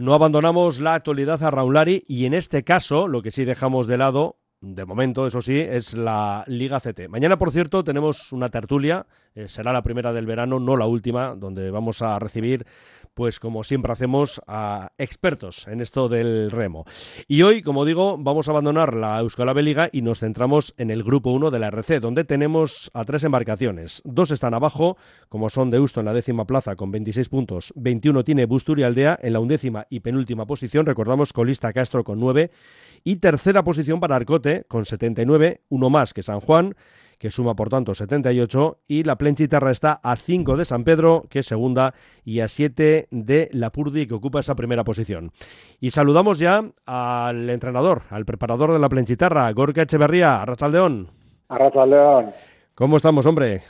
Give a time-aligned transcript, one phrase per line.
[0.00, 3.98] No abandonamos la actualidad a Raulari y en este caso lo que sí dejamos de
[3.98, 7.08] lado de momento, eso sí, es la Liga CT.
[7.08, 11.34] Mañana, por cierto, tenemos una tertulia, eh, será la primera del verano, no la última,
[11.34, 12.66] donde vamos a recibir
[13.14, 16.84] pues como siempre hacemos, a expertos en esto del remo.
[17.28, 21.02] Y hoy, como digo, vamos a abandonar la Euskal Liga y nos centramos en el
[21.02, 24.00] grupo 1 de la RC, donde tenemos a tres embarcaciones.
[24.04, 24.96] Dos están abajo,
[25.28, 29.32] como son Deusto en la décima plaza con 26 puntos, 21 tiene Busturi Aldea en
[29.32, 32.50] la undécima y penúltima posición, recordamos colista Castro con 9
[33.04, 36.74] y tercera posición para Arcote con 79, uno más que San Juan
[37.20, 41.40] que suma por tanto 78, y la Plenchitarra está a 5 de San Pedro, que
[41.40, 41.92] es segunda,
[42.24, 45.30] y a 7 de la Purdi, que ocupa esa primera posición.
[45.80, 51.08] Y saludamos ya al entrenador, al preparador de la Plenchitarra, Gorka Echeverría, Arrachaldeón.
[51.48, 52.30] Arrachaldeón.
[52.74, 53.64] ¿Cómo estamos, hombre?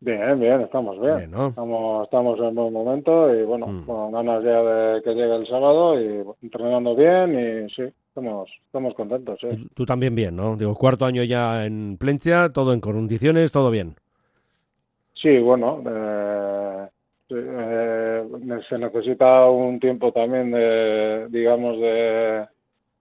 [0.00, 1.32] Bien, bien, estamos bien.
[1.34, 3.86] estamos, estamos en buen momento y bueno, mm.
[3.86, 7.84] con ganas ya de que llegue el sábado y entrenando bien y sí,
[8.18, 9.40] estamos, estamos contentos.
[9.74, 10.56] Tú, también bien, ¿no?
[10.56, 13.94] Digo, cuarto año ya en Plencia, todo en condiciones, todo bien.
[15.14, 16.88] Sí, bueno, eh,
[17.30, 18.24] eh,
[18.68, 22.46] se necesita un tiempo también de, digamos, de,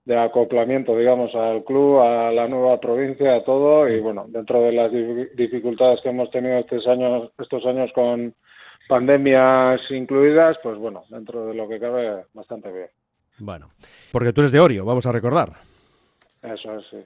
[0.05, 4.71] de acoplamiento, digamos, al club, a la nueva provincia, a todo, y bueno, dentro de
[4.71, 4.91] las
[5.35, 8.33] dificultades que hemos tenido estos años, estos años con
[8.87, 12.87] pandemias incluidas, pues bueno, dentro de lo que cabe, bastante bien.
[13.39, 13.69] Bueno,
[14.11, 15.53] porque tú eres de Orio, vamos a recordar.
[16.41, 16.97] Eso es, sí.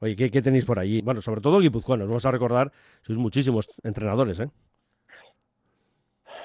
[0.00, 1.02] Oye, ¿qué, tenéis por allí?
[1.02, 4.48] Bueno, sobre todo guipuzcoanos, vamos a recordar, sois muchísimos entrenadores, ¿eh?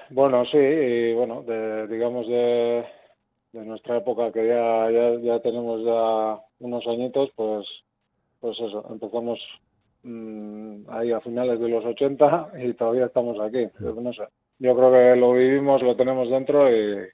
[0.09, 1.43] Bueno, sí, y bueno,
[1.89, 2.85] digamos de,
[3.53, 4.91] nuestra época que ya,
[5.21, 7.65] ya, tenemos ya unos añitos, pues,
[8.41, 9.39] pues eso, empezamos
[10.03, 13.67] mm, ahí a finales de los 80 y todavía estamos aquí.
[13.79, 14.23] No sé,
[14.59, 17.07] yo creo que lo vivimos, lo tenemos dentro y,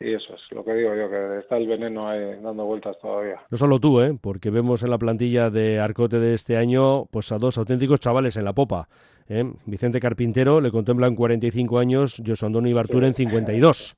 [0.00, 3.40] y eso es lo que digo yo, que está el veneno ahí dando vueltas todavía.
[3.50, 4.16] No solo tú, ¿eh?
[4.20, 8.36] porque vemos en la plantilla de Arcote de este año pues a dos auténticos chavales
[8.36, 8.88] en la popa.
[9.28, 9.44] ¿eh?
[9.66, 13.96] Vicente Carpintero le contemplan 45 años, José Andoni Bartura en 52.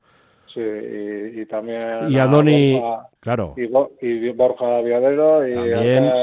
[0.56, 2.10] Sí, y, también.
[2.10, 2.82] Y Andoni,
[3.20, 3.54] claro.
[3.58, 3.66] Y,
[4.30, 5.52] Borja Viadero y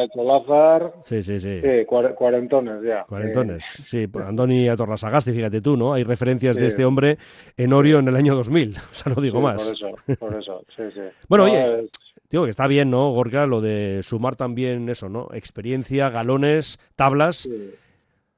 [0.09, 0.91] Cholázar.
[1.03, 1.61] Sí, sí, sí.
[1.61, 3.03] Sí, cuarentones ya.
[3.03, 4.07] Cuarentones, sí.
[4.07, 5.93] Pues Andoni Atorrasagasti, fíjate tú, ¿no?
[5.93, 7.19] Hay referencias de este hombre
[7.57, 8.75] en Orio en el año 2000.
[8.93, 9.63] O sea, no digo más.
[9.63, 11.01] Por eso, por eso, sí, sí.
[11.29, 11.87] bueno, oye.
[12.29, 13.45] Digo que está bien, ¿no, Gorka?
[13.45, 15.27] Lo de sumar también eso, ¿no?
[15.33, 17.47] Experiencia, galones, tablas.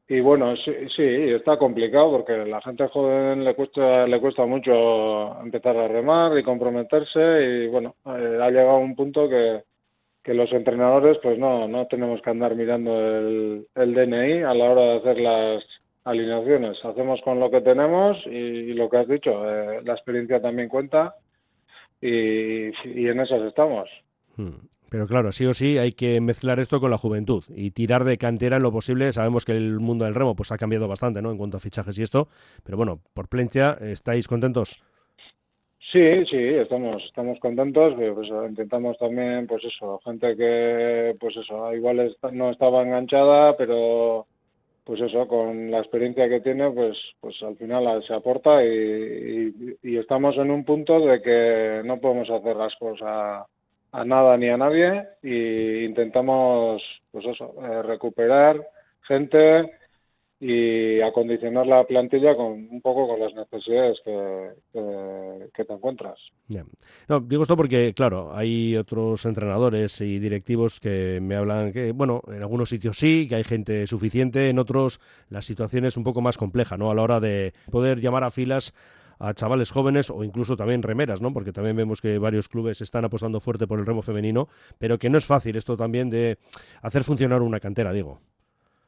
[0.07, 5.41] Y bueno, sí, sí, está complicado porque la gente joven le cuesta, le cuesta mucho
[5.41, 9.63] empezar a remar y comprometerse y bueno, eh, ha llegado un punto que,
[10.23, 14.65] que los entrenadores pues no, no tenemos que andar mirando el, el DNI a la
[14.65, 15.65] hora de hacer las
[16.03, 16.85] alineaciones.
[16.85, 21.15] Hacemos con lo que tenemos y, lo que has dicho, eh, la experiencia también cuenta
[21.99, 23.89] y, y en esas estamos.
[24.89, 28.17] Pero claro, sí o sí hay que mezclar esto con la juventud y tirar de
[28.17, 29.11] cantera en lo posible.
[29.13, 31.31] Sabemos que el mundo del remo pues ha cambiado bastante, ¿no?
[31.31, 32.27] En cuanto a fichajes y esto.
[32.63, 34.81] Pero bueno, por Plencia, ¿estáis contentos?
[35.91, 37.93] Sí, sí, estamos, estamos contentos.
[37.95, 44.27] Pues, intentamos también, pues eso, gente que, pues eso, igual no estaba enganchada, pero
[44.83, 49.97] pues eso, con la experiencia que tiene, pues, pues al final se aporta y, y
[49.97, 53.47] estamos en un punto de que no podemos hacer las cosas
[53.95, 58.61] a nada ni a nadie y intentamos pues eso eh, recuperar
[59.01, 59.71] gente
[60.37, 64.49] y acondicionar la plantilla con un poco con las necesidades que,
[65.53, 66.19] que, te encuentras.
[66.47, 72.41] Digo esto porque, claro, hay otros entrenadores y directivos que me hablan que, bueno, en
[72.41, 76.37] algunos sitios sí, que hay gente suficiente, en otros la situación es un poco más
[76.37, 76.91] compleja, ¿no?
[76.91, 78.73] A la hora de poder llamar a filas
[79.19, 81.33] a chavales jóvenes o incluso también remeras, ¿no?
[81.33, 85.09] Porque también vemos que varios clubes están apostando fuerte por el remo femenino, pero que
[85.09, 86.37] no es fácil esto también de
[86.81, 88.19] hacer funcionar una cantera, digo.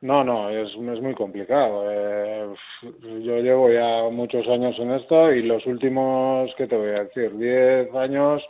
[0.01, 1.85] No, no, es, muy complicado.
[1.89, 2.53] Eh,
[3.01, 7.35] yo llevo ya muchos años en esto y los últimos, ¿qué te voy a decir?
[7.35, 8.43] Diez años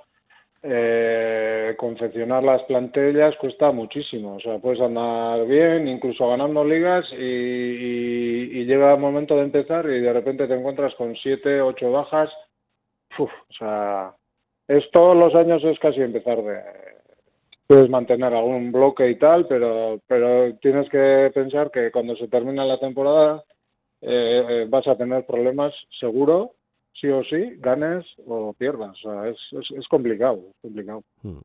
[0.63, 4.35] eh, confeccionar las plantillas cuesta muchísimo.
[4.35, 10.01] O sea, puedes andar bien, incluso ganando ligas y, llega el momento de empezar y
[10.01, 12.29] de repente te encuentras con siete, ocho bajas.
[13.17, 14.13] o sea,
[14.67, 16.61] es todos los años es casi empezar de
[17.67, 22.65] puedes mantener algún bloque y tal, pero pero tienes que pensar que cuando se termina
[22.65, 23.43] la temporada
[24.01, 26.53] eh, eh, vas a tener problemas seguro
[26.99, 28.97] sí o sí, ganes o pierdas.
[29.05, 29.37] O sea, es,
[29.77, 31.03] es, complicado, es complicado.
[31.21, 31.39] Hmm.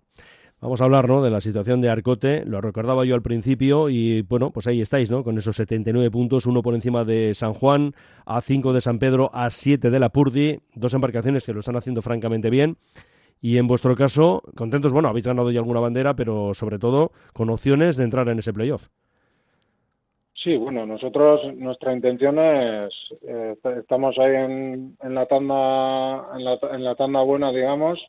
[0.61, 1.23] Vamos a hablar ¿no?
[1.23, 5.11] de la situación de Arcote, lo recordaba yo al principio y bueno, pues ahí estáis,
[5.11, 5.25] ¿no?
[5.25, 7.95] Con esos 79 puntos, uno por encima de San Juan,
[8.27, 11.75] a 5 de San Pedro, a 7 de la Purdi, dos embarcaciones que lo están
[11.75, 12.77] haciendo francamente bien.
[13.41, 17.51] Y en vuestro caso, contentos, bueno, habéis ganado ya alguna bandera, pero sobre todo con
[17.51, 18.87] opciones de entrar en ese playoff.
[20.35, 26.59] Sí, bueno, nosotros, nuestra intención es, eh, estamos ahí en, en, la tanda, en la,
[26.73, 28.01] en la tanda buena, digamos,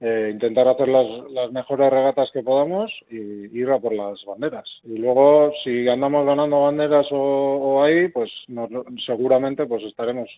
[0.00, 3.16] eh, intentar hacer las, las, mejores regatas que podamos y
[3.58, 4.68] ir a por las banderas.
[4.82, 8.30] Y luego, si andamos ganando banderas o, ahí, pues
[9.06, 10.28] seguramente pues estaremos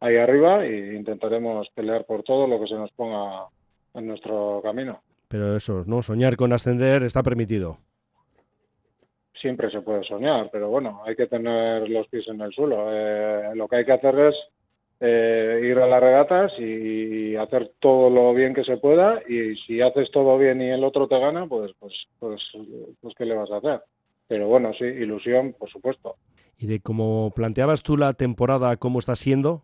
[0.00, 3.44] ahí arriba e intentaremos pelear por todo lo que se nos ponga
[3.94, 5.00] en nuestro camino.
[5.28, 6.02] Pero eso, ¿no?
[6.02, 7.78] Soñar con ascender está permitido.
[9.40, 12.86] Siempre se puede soñar, pero bueno, hay que tener los pies en el suelo.
[12.90, 14.34] Eh, lo que hay que hacer es
[15.00, 19.80] eh, ir a las regatas y hacer todo lo bien que se pueda y si
[19.80, 22.42] haces todo bien y el otro te gana, pues, pues, pues,
[23.00, 23.80] pues ¿qué le vas a hacer?
[24.26, 26.16] Pero bueno, sí, ilusión, por supuesto.
[26.58, 29.62] ¿Y de cómo planteabas tú la temporada, cómo está siendo?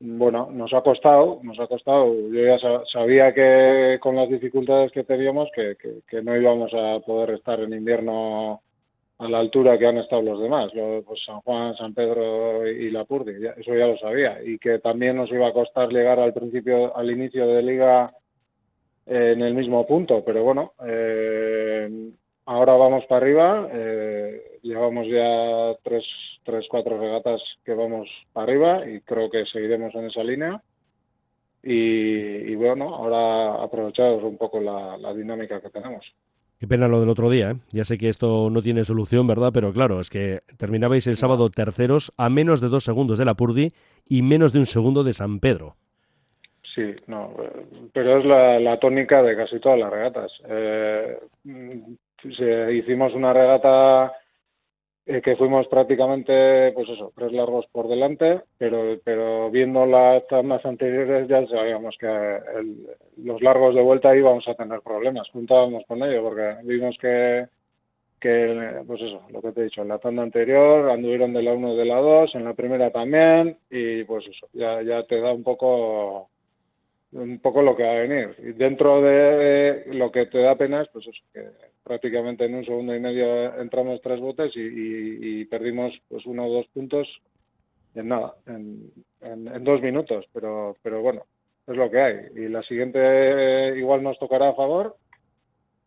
[0.00, 2.14] Bueno, nos ha costado, nos ha costado.
[2.30, 2.58] Yo ya
[2.90, 5.76] sabía que con las dificultades que teníamos que,
[6.08, 8.62] que no íbamos a poder estar en invierno
[9.18, 10.70] a la altura que han estado los demás,
[11.04, 15.16] pues San Juan, San Pedro y La Purdi, eso ya lo sabía, y que también
[15.16, 18.14] nos iba a costar llegar al principio, al inicio de liga
[19.06, 22.10] en el mismo punto, pero bueno, eh,
[22.44, 26.04] ahora vamos para arriba, eh, llevamos ya tres,
[26.44, 30.62] tres, cuatro regatas que vamos para arriba y creo que seguiremos en esa línea.
[31.60, 36.06] Y, bueno, ahora aprovecharos un poco la dinámica que tenemos.
[36.58, 37.56] Qué pena lo del otro día, ¿eh?
[37.70, 39.50] Ya sé que esto no tiene solución, ¿verdad?
[39.54, 43.34] Pero claro, es que terminabais el sábado terceros a menos de dos segundos de la
[43.34, 43.72] Purdi
[44.08, 45.76] y menos de un segundo de San Pedro.
[46.74, 47.32] Sí, no,
[47.92, 50.32] pero es la, tónica de casi todas las regatas.
[50.48, 52.28] Eh, mm,
[52.72, 54.12] hicimos una regata
[55.10, 60.62] eh, que fuimos prácticamente, pues eso, tres largos por delante, pero, pero viendo las tandas
[60.66, 62.38] anteriores ya sabíamos que
[63.16, 67.46] los largos de vuelta íbamos a tener problemas, juntábamos con ello, porque vimos que,
[68.20, 71.54] que, pues eso, lo que te he dicho, en la tanda anterior anduvieron de la
[71.54, 75.32] 1 de la 2, en la primera también, y pues eso, ya, ya te da
[75.32, 76.28] un poco
[77.12, 78.34] un poco lo que va a venir.
[78.38, 81.48] Y dentro de lo que te da pena es pues eso, que
[81.82, 86.66] prácticamente en un segundo y medio entramos tres botes y, perdimos pues uno o dos
[86.68, 87.08] puntos
[87.94, 91.24] en nada, en, en, dos minutos, pero, pero bueno,
[91.66, 92.16] es lo que hay.
[92.36, 94.96] Y la siguiente igual nos tocará a favor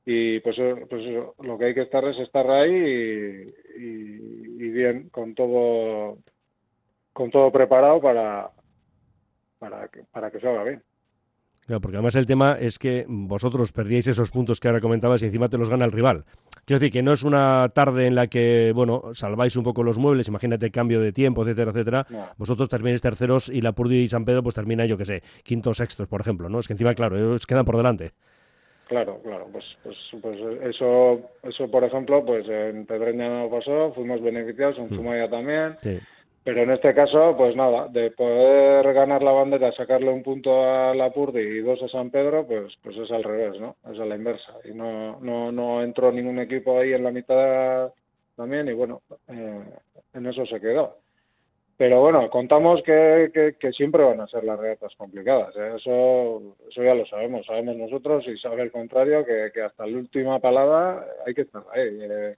[0.05, 0.57] y pues,
[0.89, 6.17] pues eso, lo que hay que estar es estar ahí y, bien, con todo
[7.13, 8.51] con todo preparado para,
[9.59, 10.81] para, que, para que salga bien
[11.67, 15.47] porque además el tema es que vosotros perdíais esos puntos que ahora comentabas y encima
[15.47, 16.25] te los gana el rival.
[16.65, 19.97] Quiero decir que no es una tarde en la que, bueno, salváis un poco los
[19.97, 22.05] muebles, imagínate cambio de tiempo, etcétera, etcétera.
[22.37, 25.77] Vosotros termináis terceros y la Purdi y San Pedro pues termina, yo qué sé, quintos,
[25.77, 26.59] sextos, por ejemplo, ¿no?
[26.59, 28.11] Es que encima, claro, ellos quedan por delante.
[28.87, 34.21] Claro, claro, pues, pues, pues eso, eso, por ejemplo, pues en Pedreña no pasó, fuimos
[34.21, 34.95] beneficiados, en mm.
[34.95, 35.75] Zumaya también.
[35.81, 35.97] Sí
[36.43, 40.95] pero en este caso, pues nada, de poder ganar la bandera, sacarle un punto a
[40.95, 43.75] la Purdi y dos a San Pedro, pues, pues es al revés, ¿no?
[43.91, 44.53] Es a la inversa.
[44.63, 47.93] Y no, no, no entró ningún equipo ahí en la mitad
[48.35, 49.63] también y bueno, eh,
[50.13, 50.97] en eso se quedó.
[51.77, 55.55] Pero bueno, contamos que, que, siempre van a ser las regatas complicadas.
[55.55, 55.73] ¿eh?
[55.77, 59.97] Eso, eso ya lo sabemos, sabemos nosotros y sabe el contrario que, que hasta la
[59.97, 61.99] última palabra hay que estar ahí.
[62.01, 62.35] Eh,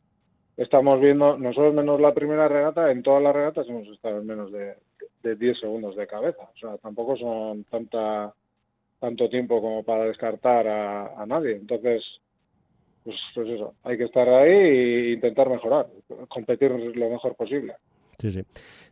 [0.58, 4.52] estamos viendo, nosotros menos la primera regata, en todas las regatas hemos estado en menos
[4.52, 4.76] de,
[5.24, 6.44] de 10 segundos de cabeza.
[6.44, 8.34] O sea, tampoco son tanta
[9.04, 11.58] tanto tiempo como para descartar a, nadie.
[11.58, 12.22] Entonces,
[13.04, 15.88] pues, pues, eso, hay que estar ahí e intentar mejorar,
[16.30, 17.74] competir lo mejor posible.
[18.18, 18.44] Sí, sí.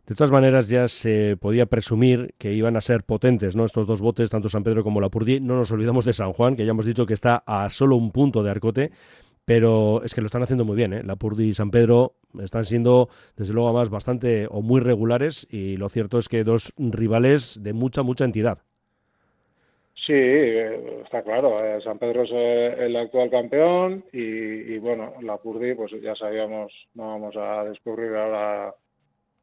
[0.06, 3.64] De todas maneras, ya se podía presumir que iban a ser potentes, ¿no?
[3.64, 5.40] Estos dos botes, tanto San Pedro como la Purdí.
[5.40, 8.12] No nos olvidamos de San Juan, que ya hemos dicho que está a solo un
[8.12, 8.90] punto de Arcote
[9.44, 10.92] pero es que lo están haciendo muy bien.
[10.92, 11.02] ¿eh?
[11.02, 15.76] La Purdi y San Pedro están siendo, desde luego, más bastante o muy regulares y
[15.76, 18.58] lo cierto es que dos rivales de mucha, mucha entidad.
[20.06, 21.62] Sí, eh, está claro.
[21.64, 26.72] Eh, San Pedro es eh, el actual campeón y, bueno, la Purdi, pues ya sabíamos,
[26.94, 28.74] no vamos a descubrir ahora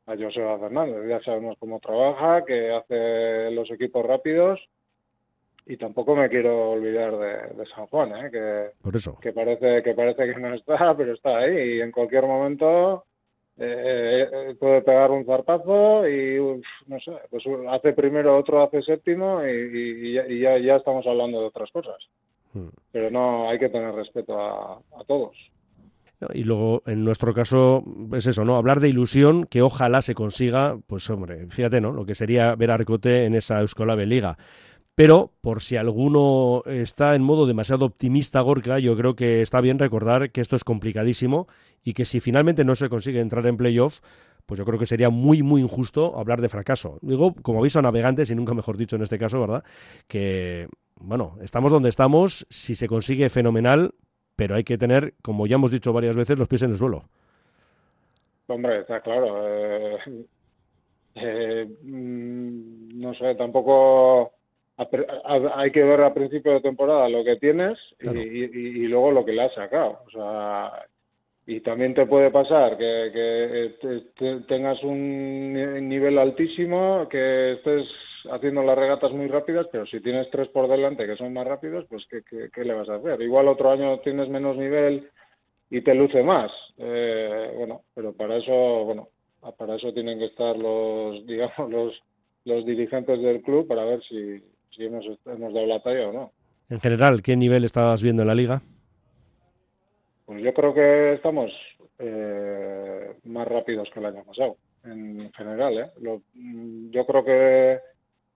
[0.06, 4.60] a Joseba Fernández, ya sabemos cómo trabaja, que hace los equipos rápidos
[5.70, 8.32] y tampoco me quiero olvidar de, San Juan, ¿eh?
[8.32, 9.20] que, Por eso.
[9.22, 13.06] que parece que parece que no está, pero está ahí y en cualquier momento
[13.56, 16.40] eh, eh, puede pegar un zarpazo y
[16.88, 21.70] no sé, pues hace primero otro hace séptimo y, ya, ya, estamos hablando de otras
[21.70, 21.98] cosas.
[22.54, 22.70] Hmm.
[22.92, 25.36] Pero no, hay que tener respeto a, todos.
[26.34, 27.84] Y luego, en nuestro caso,
[28.14, 28.58] es eso, ¿no?
[28.58, 31.92] Hablar de ilusión que ojalá se consiga, pues hombre, fíjate, ¿no?
[31.92, 34.36] Lo que sería ver a Arcote en esa Euskolave Liga.
[35.00, 39.80] Pero, por si alguno está en modo demasiado optimista, Gorka, yo creo que está bien
[39.80, 41.48] recordar que esto es complicadísimo
[41.86, 44.02] y que si finalmente no se consigue entrar en playoff,
[44.46, 47.00] pues yo creo que sería muy, muy injusto hablar de fracaso.
[47.02, 49.64] Digo, como aviso a navegantes, y nunca mejor dicho en este caso, ¿verdad?
[50.06, 53.94] Que, bueno, estamos donde estamos, si se consigue fenomenal,
[54.36, 57.06] pero hay que tener, como ya hemos dicho varias veces, los pies en el suelo.
[58.48, 59.48] Hombre, está claro.
[59.48, 60.26] Eh,
[61.16, 64.34] eh, mm, no sé, tampoco
[65.56, 69.44] hay que ver a principio de temporada lo que tienes y, luego lo que le
[69.44, 70.00] has sacado.
[70.08, 70.86] O sea,
[71.46, 73.76] y también te puede pasar que,
[74.16, 75.54] que tengas un
[75.90, 77.90] nivel altísimo, que estés
[78.32, 81.86] haciendo las regatas muy rápidas, pero si tienes tres por delante que son más rápidos,
[81.90, 82.22] pues ¿qué,
[82.54, 83.22] qué, le vas a hacer?
[83.22, 85.10] Igual otro año tienes menos nivel
[85.70, 86.52] y te luce más.
[86.78, 88.54] Eh, bueno, pero para eso,
[88.86, 89.10] bueno,
[89.58, 92.04] para eso tienen que estar los, digamos, los,
[92.46, 96.32] los dirigentes del club para ver si, si hemos, hemos dado la talla o no.
[96.70, 98.62] En general, ¿qué nivel estabas viendo en la liga?
[100.26, 101.52] Pues yo creo que estamos
[101.98, 105.78] eh, más rápidos que el año pasado, en general.
[105.80, 105.92] ¿eh?
[106.36, 107.80] mm, yo creo que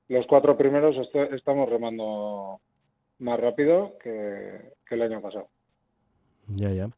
[0.10, 0.96] los cuatro primeros
[1.32, 2.60] estamos remando
[3.20, 5.48] más rápido que, el año pasado.
[6.48, 6.90] Ya, ya.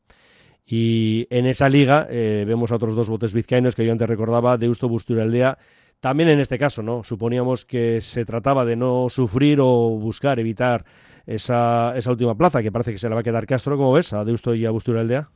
[0.66, 4.58] Y en esa liga eh, vemos a otros dos botes vizcaínos que yo antes recordaba,
[4.58, 5.58] Deusto Busturaldea.
[6.06, 7.04] También en este caso, ¿no?
[7.04, 10.86] Suponíamos que se trataba de no sufrir o buscar evitar
[11.26, 14.14] esa, esa última plaza, que parece que se la va a quedar Castro, ¿cómo ves?
[14.14, 15.30] A Deusto y a Aldea.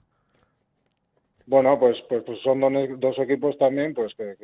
[1.48, 2.60] Bueno, pues, pues, pues son
[3.00, 4.36] dos, equipos también pues que,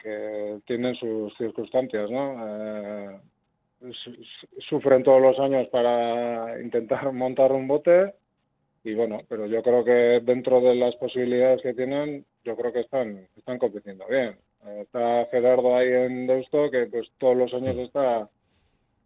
[0.00, 2.36] que, tienen sus circunstancias, ¿no?
[2.46, 3.20] Eh,
[4.68, 8.14] sufren todos los años para intentar montar un bote
[8.84, 12.82] y bueno, pero yo creo que dentro de las posibilidades que tienen, yo creo que
[12.82, 14.38] están, están compitiendo bien.
[14.66, 18.28] Está Gerardo ahí en Deusto que pues todos los años está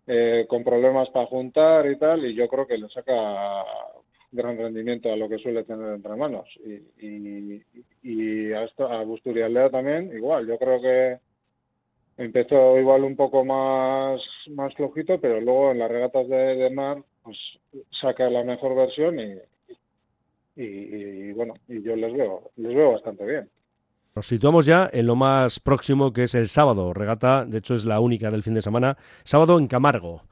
[0.07, 3.65] eh, con problemas para juntar y tal, y yo creo que le saca
[4.33, 6.49] gran rendimiento a lo que suele tener entre manos.
[6.65, 7.63] Y, y,
[8.03, 11.19] y a, esto, a Busturialdea también, igual, yo creo que
[12.17, 14.21] empezó igual un poco más,
[14.51, 17.39] más flojito, pero luego en las regatas de, mar, pues
[18.01, 19.39] saca la mejor versión y,
[20.57, 23.51] y, bueno, y yo les veo, les veo bastante bien.
[24.17, 26.95] Nos situamos ya en lo más próximo que es el sábado.
[26.95, 28.97] Regata, de hecho, es la única del fin de semana.
[29.25, 30.23] Sábado en Camargo.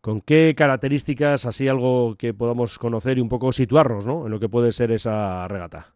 [0.00, 4.26] ¿Con qué características, así algo que podamos conocer y un poco situarnos ¿no?
[4.26, 5.94] en lo que puede ser esa regata?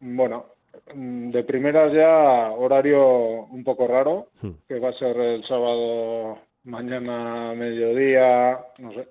[0.00, 0.46] Bueno,
[0.92, 4.50] de primeras ya horario un poco raro, hmm.
[4.66, 9.08] que va a ser el sábado mañana mediodía, no sé.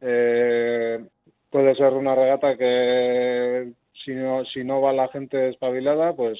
[0.00, 1.04] Eh,
[1.50, 6.38] puede ser una regata que si no, si no va la gente espabilada, pues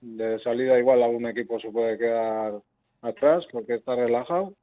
[0.00, 2.54] de salida igual algún equipo se puede quedar
[3.02, 4.54] atrás porque está relajado.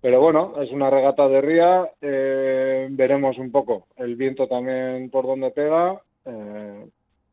[0.00, 5.26] Pero bueno, es una regata de ría, eh, veremos un poco el viento también por
[5.26, 6.02] donde pega.
[6.26, 6.86] Eh,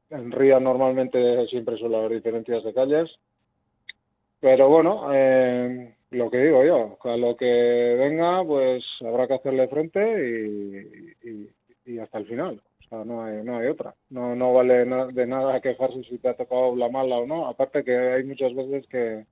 [0.09, 3.19] en ría normalmente siempre suele haber diferencias de calles.
[4.39, 9.67] Pero bueno, eh, lo que digo yo, a lo que venga, pues habrá que hacerle
[9.67, 11.11] frente
[11.85, 12.61] y hasta el final
[12.91, 13.95] no hay, no hay otra.
[14.09, 17.47] No, no vale de nada quejarse si te ha tocado la mala o no.
[17.47, 19.25] Aparte que hay muchas veces que,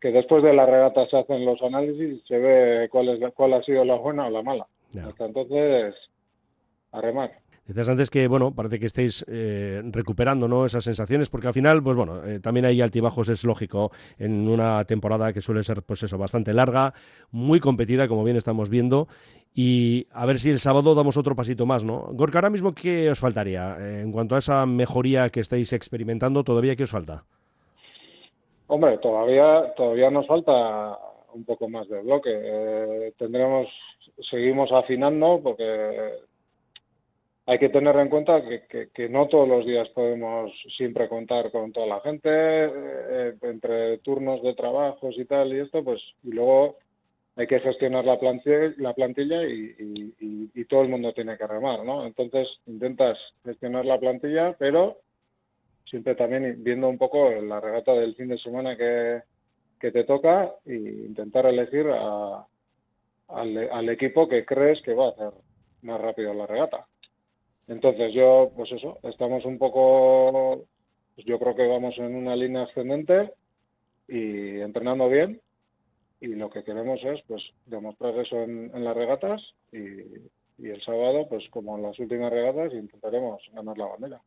[0.00, 3.54] que después de la regata se hacen los análisis y se ve cuál, es, cuál
[3.54, 4.66] ha sido la buena o la mala.
[5.04, 5.94] Hasta entonces,
[6.92, 7.32] a remar.
[7.68, 10.64] Decías antes que, bueno, parece que estéis eh, recuperando ¿no?
[10.64, 14.82] esas sensaciones, porque al final, pues bueno, eh, también hay altibajos, es lógico, en una
[14.86, 16.94] temporada que suele ser, pues eso, bastante larga,
[17.30, 19.06] muy competida, como bien estamos viendo,
[19.54, 22.08] y a ver si el sábado damos otro pasito más, ¿no?
[22.12, 23.76] Gorka, ahora mismo, ¿qué os faltaría?
[23.78, 27.24] Eh, en cuanto a esa mejoría que estáis experimentando, ¿todavía qué os falta?
[28.68, 30.98] Hombre, todavía, todavía nos falta
[31.34, 33.12] un poco más de bloque.
[33.18, 33.68] tendremos,
[34.22, 36.28] seguimos afinando porque
[37.48, 41.86] hay que tener en cuenta que, no todos los días podemos siempre contar con toda
[41.86, 46.76] la gente, eh, entre turnos de trabajos y tal y esto, pues, y luego
[47.36, 52.04] hay que gestionar la plantilla, la plantilla y, todo el mundo tiene que remar, ¿no?
[52.04, 54.98] Entonces intentas gestionar la plantilla, pero
[55.86, 59.22] siempre también viendo un poco la regata del fin de semana que,
[59.80, 65.32] te toca e intentar elegir al, al equipo que crees que va a hacer
[65.80, 66.86] más rápido la regata.
[67.68, 70.64] Entonces yo, pues eso, estamos un poco,
[71.14, 73.32] pues yo creo que vamos en una línea ascendente
[74.08, 75.40] y entrenando bien
[76.20, 80.00] y lo que queremos es pues demostrar eso en, las regatas y,
[80.66, 84.20] el sábado, pues como en las últimas regatas, intentaremos ganar la bandera.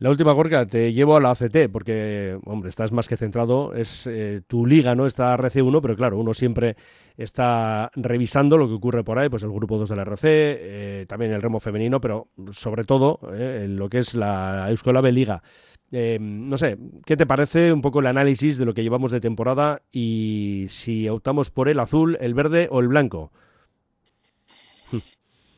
[0.00, 4.06] La última, Gorka, te llevo a la ACT, porque, hombre, estás más que centrado, es
[4.06, 5.06] eh, tu liga, ¿no?
[5.06, 6.76] Está RC1, pero claro, uno siempre
[7.16, 11.06] está revisando lo que ocurre por ahí, pues el grupo 2 de la RC, eh,
[11.08, 15.42] también el remo femenino, pero sobre todo eh, lo que es la Euskolab Liga.
[15.90, 19.82] no sé, ¿qué te parece un poco el análisis de lo que llevamos de temporada
[19.90, 23.32] y si optamos por el azul, el verde o el blanco?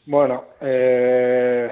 [0.06, 1.68] Bueno, eh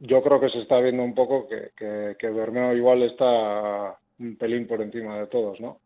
[0.00, 1.72] yo creo que se está viendo un poco que,
[2.18, 5.78] que, Bermeo igual está un pelín por encima de todos, ¿no?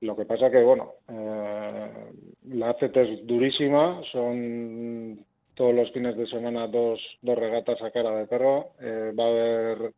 [0.00, 2.12] Lo que pasa que, bueno, eh,
[2.48, 8.16] la ACT es durísima, son todos los fines de semana dos, dos regatas a cara
[8.16, 9.92] de perro, eh, va a haber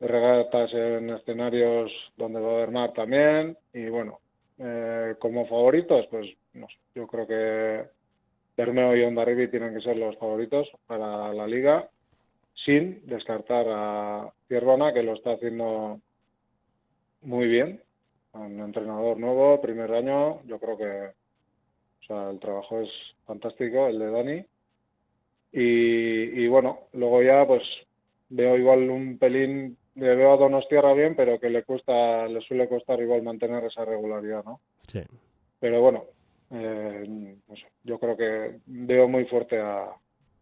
[0.00, 4.20] regatas en escenarios donde va a haber mar también, y bueno,
[4.58, 7.84] eh, como favoritos, pues no yo creo que
[8.56, 11.88] Bermeo y Ondarribi tienen que ser los favoritos para la liga
[12.64, 16.00] sin descartar a Pierrona, que lo está haciendo
[17.22, 17.82] muy bien.
[18.32, 21.10] Un entrenador nuevo, primer año, yo creo que
[22.00, 22.90] o sea, el trabajo es
[23.26, 24.46] fantástico, el de Dani.
[25.50, 27.62] Y, bueno, luego ya pues
[28.28, 32.68] veo igual un pelín, le veo a Donostierra bien, pero que le cuesta, le suele
[32.68, 34.60] costar igual mantener esa regularidad, ¿no?
[34.86, 35.00] Sí.
[35.58, 36.04] Pero bueno,
[36.50, 37.34] eh,
[37.82, 39.90] yo creo que veo muy fuerte a,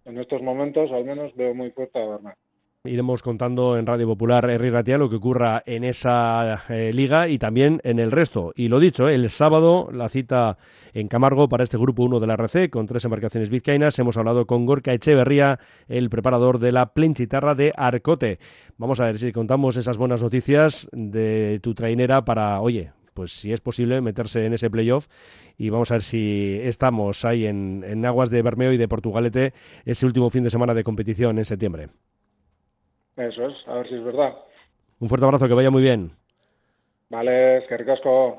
[0.07, 2.39] en estos momentos al menos veo muy fuerte a Bernat.
[2.85, 7.37] Iremos contando en Radio Popular Herri Ratia lo que ocurra en esa eh, liga y
[7.37, 8.53] también en el resto.
[8.55, 10.57] Y lo dicho, el sábado la cita
[10.95, 13.99] en Camargo para este grupo 1 de la RC con tres embarcaciones vizcaínas.
[13.99, 15.59] Hemos hablado con Gorka Echeverría,
[15.89, 18.39] el preparador de la Plenchitarra de Arcote.
[18.79, 23.53] Vamos a ver si contamos esas buenas noticias de tu trainera para, oye, pues si
[23.53, 25.09] es posible meterse en ese playoff
[25.59, 29.55] y vamos a ver si estamos ahí en, aguas de Bermeo y de Portugalete
[29.85, 31.89] ese último fin de semana de competición en septiembre.
[33.17, 34.37] Eso es, a ver si es verdad.
[35.01, 36.13] Un fuerte abrazo, que vaya muy bien.
[37.09, 38.35] Vale, es que ricasco.